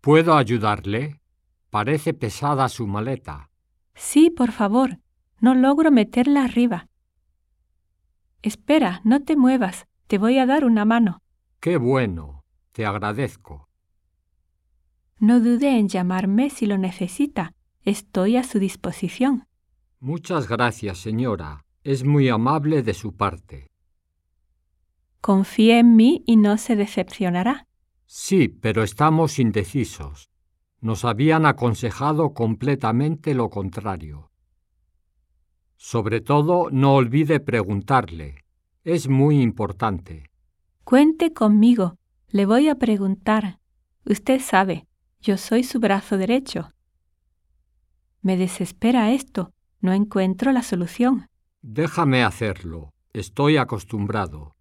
¿Puedo 0.00 0.34
ayudarle? 0.34 1.20
Parece 1.68 2.14
pesada 2.14 2.68
su 2.68 2.86
maleta. 2.86 3.50
Sí, 3.94 4.30
por 4.30 4.50
favor. 4.50 4.98
No 5.40 5.54
logro 5.54 5.90
meterla 5.90 6.44
arriba. 6.44 6.88
Espera, 8.42 9.02
no 9.04 9.22
te 9.22 9.36
muevas. 9.36 9.86
Te 10.06 10.16
voy 10.16 10.38
a 10.38 10.46
dar 10.46 10.64
una 10.64 10.84
mano. 10.84 11.22
Qué 11.60 11.76
bueno. 11.76 12.44
Te 12.72 12.86
agradezco. 12.86 13.68
No 15.18 15.38
dude 15.38 15.78
en 15.78 15.88
llamarme 15.88 16.48
si 16.48 16.64
lo 16.64 16.78
necesita. 16.78 17.52
Estoy 17.82 18.36
a 18.36 18.42
su 18.42 18.58
disposición. 18.58 19.46
Muchas 19.98 20.48
gracias, 20.48 20.98
señora. 20.98 21.66
Es 21.84 22.04
muy 22.04 22.30
amable 22.30 22.82
de 22.82 22.94
su 22.94 23.16
parte. 23.16 23.66
Confíe 25.20 25.78
en 25.78 25.96
mí 25.96 26.22
y 26.26 26.36
no 26.36 26.56
se 26.56 26.74
decepcionará. 26.76 27.66
Sí, 28.12 28.48
pero 28.48 28.82
estamos 28.82 29.38
indecisos. 29.38 30.30
Nos 30.80 31.04
habían 31.04 31.46
aconsejado 31.46 32.34
completamente 32.34 33.34
lo 33.34 33.50
contrario. 33.50 34.32
Sobre 35.76 36.20
todo, 36.20 36.70
no 36.72 36.96
olvide 36.96 37.38
preguntarle. 37.38 38.44
Es 38.82 39.08
muy 39.08 39.40
importante. 39.40 40.24
Cuente 40.82 41.32
conmigo. 41.32 41.98
Le 42.26 42.46
voy 42.46 42.68
a 42.68 42.74
preguntar. 42.74 43.60
Usted 44.04 44.40
sabe, 44.40 44.88
yo 45.20 45.36
soy 45.36 45.62
su 45.62 45.78
brazo 45.78 46.18
derecho. 46.18 46.72
Me 48.22 48.36
desespera 48.36 49.12
esto. 49.12 49.52
No 49.80 49.92
encuentro 49.92 50.50
la 50.50 50.64
solución. 50.64 51.28
Déjame 51.62 52.24
hacerlo. 52.24 52.92
Estoy 53.12 53.56
acostumbrado. 53.56 54.56